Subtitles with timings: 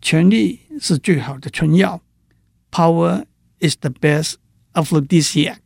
[0.00, 2.00] 权力是最好的春药
[2.70, 3.26] ，Power
[3.58, 4.36] is the best
[4.72, 5.58] aphrodisiac。”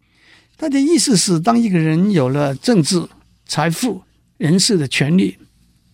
[0.56, 3.08] 他的意思是，当一个人有了政治、
[3.44, 4.04] 财富、
[4.38, 5.36] 人事的权利，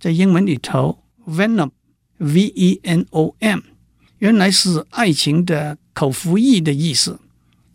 [0.00, 3.60] 在英文里头 Venom，V-E-N-O-M，
[4.18, 7.20] 原来是爱情的口服液的意思，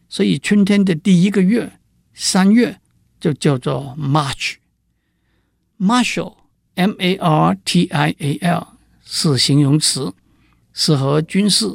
[0.09, 1.73] 所以春天的第一个月，
[2.15, 2.79] 三月
[3.21, 4.55] 就叫做 March。
[5.79, 8.67] Martial，M-A-R-T-I-A-L
[9.05, 10.15] 是形容词，
[10.73, 11.71] 是和军事、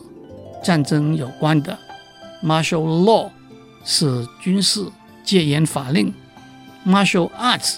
[0.63, 1.77] 战争有关的。
[2.43, 3.29] Martial law
[3.83, 4.85] 是军事
[5.23, 6.13] 戒严法令。
[6.85, 7.77] Martial arts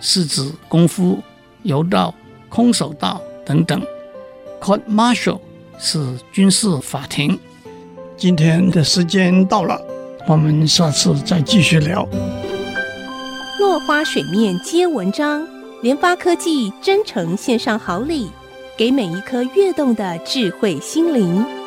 [0.00, 1.22] 是指功夫、
[1.62, 2.14] 柔道、
[2.48, 3.82] 空手道等等。
[4.60, 5.40] Court martial
[5.78, 7.38] 是军事法庭。
[8.16, 9.91] 今天的时间到了。
[10.28, 12.08] 我们下次再继续聊。
[13.58, 15.46] 落花水面皆文章，
[15.82, 18.30] 联发科技真诚献上好礼，
[18.76, 21.61] 给每一颗跃动的智慧心灵。